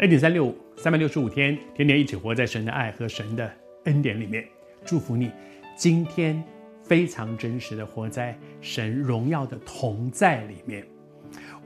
[0.00, 3.52] 恩典三六五，三百六十五天，天天一起活在神的爱和神的
[3.84, 4.42] 恩典里面。
[4.82, 5.30] 祝福你，
[5.76, 6.42] 今天
[6.82, 10.82] 非常真实的活在神荣耀的同在里面。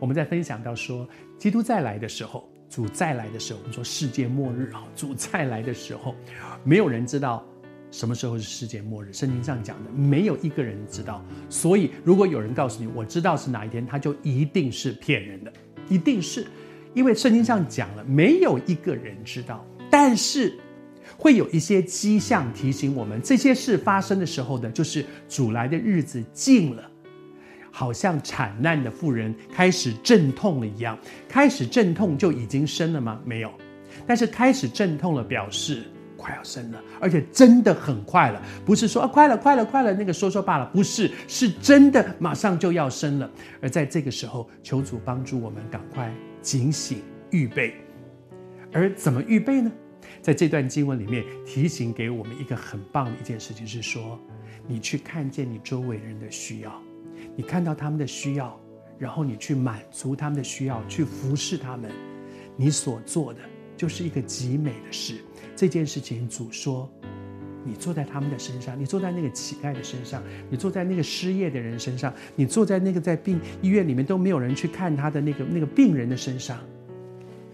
[0.00, 1.08] 我们在分享到说，
[1.38, 6.16] 基督再来的时候，主再来的时候，我们说世界末日啊，主再来的时候，
[6.64, 7.46] 没有人知道
[7.92, 9.12] 什么时候是世界末日。
[9.12, 11.24] 圣经上讲的，没有一个人知道。
[11.48, 15.52] 所以，如果有人告诉你我知道是哪一天，他就一定是骗人的，
[15.88, 16.44] 一定是。
[16.94, 20.56] 因为圣经上讲了，没有一个人知道，但是
[21.16, 26.90] 会有一些迹象提醒我们，这些事发生的时候呢，就是主来的日子近了，
[27.70, 30.98] 好像产难的妇人开始阵痛了一样。
[31.28, 33.20] 开始阵痛就已经生了吗？
[33.24, 33.50] 没有，
[34.06, 35.82] 但是开始阵痛了，表示
[36.16, 43.30] 快要生了，而且真的很快了，不是说啊快了快了快了那个说说罢了，不是，是真的马上就要生了。
[43.60, 46.12] 而在这个时候，求主帮助我们赶快。
[46.44, 46.98] 警醒
[47.30, 47.74] 预备，
[48.70, 49.72] 而怎么预备呢？
[50.20, 54.20] 在这段经文里面提醒给我们一个很棒的一件事情，是说，
[54.66, 56.82] 你去看见你周围人的需要，
[57.34, 58.60] 你看到他们的需要，
[58.98, 61.90] 然后你去满足他们的需要，去服侍他们，
[62.56, 63.40] 你所做的
[63.74, 65.16] 就是一个极美的事。
[65.56, 66.92] 这件事情，主说。
[67.64, 76.58] 你坐在他们的身上，你坐在那个乞丐的身上，你坐在那个失业的人身上，你坐在那个在病医院里面都没有人去看他的那个那个病人的身上，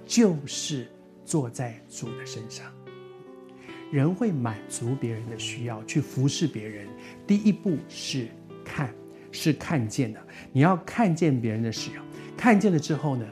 [0.05, 0.87] 就是
[1.25, 2.67] 坐在主的身上。
[3.91, 6.87] 人会满足别人的需要，去服侍别人。
[7.27, 8.29] 第一步是
[8.65, 8.95] 看，
[9.33, 10.21] 是看见的。
[10.53, 12.03] 你要看见别人的需要，
[12.37, 13.27] 看见了之后呢？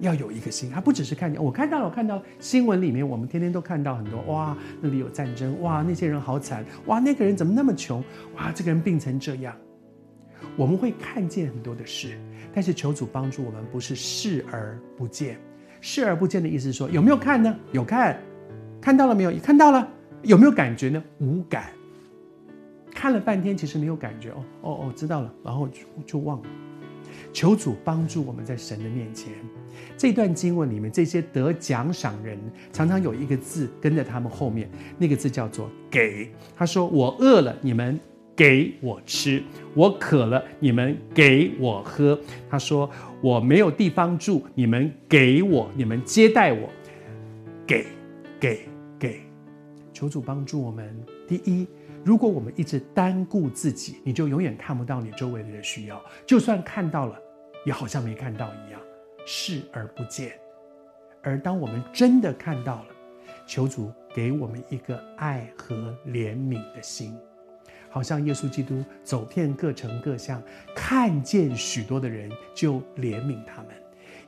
[0.00, 8.02] 要有一个心，他不只是看见，我看到了，我看到新闻里面，我们天天都看到很多，哇，那里有战争，哇，那些人好惨，哇，那个人怎么那么穷，
[8.36, 9.54] 哇，这个人病成这样，
[10.56, 12.18] 我们会看见很多的事，
[12.54, 15.38] 但是求主帮助我们，不是视而不见，
[15.80, 17.54] 视而不见的意思是说，有没有看呢？
[17.72, 18.18] 有看，
[18.80, 19.32] 看到了没有？
[19.42, 19.86] 看到了，
[20.22, 21.02] 有没有感觉呢？
[21.18, 21.70] 无感，
[22.94, 26.44] 看了半天，其实没有感觉，哦哦哦，知道了，然后就就忘了。
[27.32, 29.32] 求主帮助我们在神的面前。
[29.96, 32.38] 这段经文里面，这些得奖赏人
[32.72, 34.68] 常常有一个字跟在他们后面，
[34.98, 36.30] 那个字叫做“给”。
[36.56, 37.98] 他说：“我饿了，你们
[38.34, 39.42] 给我吃；
[39.74, 42.18] 我渴了，你们给我喝。”
[42.50, 42.90] 他说
[43.22, 46.68] ：“我没有地方住，你们给我，你们接待我。”
[47.66, 47.86] 给，
[48.40, 48.60] 给，
[50.00, 50.98] 求主帮助我们。
[51.28, 51.68] 第一，
[52.02, 57.20] 如果我们一直单顾自己，你就永远看不到你周围的人需要，就算看到了，
[57.66, 58.80] 也好像没看到一样。
[59.26, 60.32] 视而不见，
[61.22, 62.86] 而当我们真的看到了，
[63.46, 67.14] 求主给我们一个爱和怜悯的心，
[67.90, 70.42] 好像耶稣基督走遍各城各巷，
[70.74, 73.74] 看见许多的人就怜悯他们，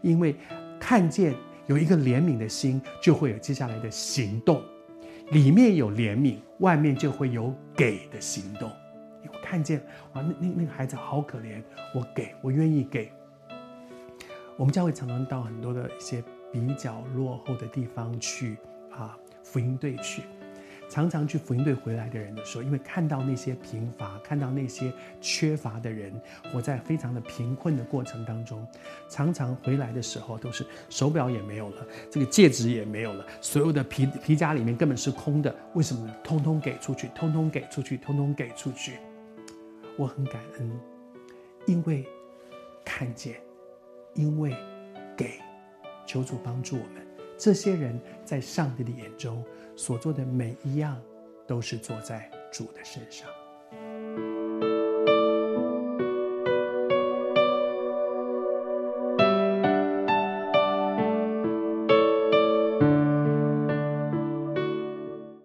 [0.03, 0.37] 因为
[0.79, 1.35] 看见
[1.67, 4.63] 有一个怜悯的心，就会有接下来的行动，
[5.33, 8.71] 里面有怜悯，外面就会有给的行动。
[9.33, 9.83] 我看见
[10.13, 11.63] 哇，那那那个孩子好可怜，
[11.95, 13.11] 我给，我愿意给。
[14.59, 16.23] 我们教会常常到很多的一些
[16.53, 18.59] 比较落后的地方去
[18.91, 20.25] 啊，福音队去，
[20.93, 24.93] 常常去福音队回来的人的时候，因为看到那些贫乏，看到那些
[25.23, 26.13] 缺乏的人
[26.53, 28.63] 活在非常的贫困的过程当中，
[29.09, 35.55] 常常回来的时候都是手表也没有了，这个戒指也没有了，所有的皮皮夹里面根本是空的。
[35.73, 36.15] 为什么呢？
[36.23, 38.99] 通通给出去，通通给出去，通通给出去。
[39.97, 40.81] 我很感恩，
[41.65, 42.07] 因为
[42.85, 43.37] 看见。
[44.15, 44.55] 因为
[45.17, 45.41] 给，
[46.05, 47.03] 求主帮助我们。
[47.39, 47.99] 这些人
[48.33, 49.45] 在上帝的眼中
[49.77, 50.99] 所做的每一样，
[51.47, 53.29] 都是做在主的身上。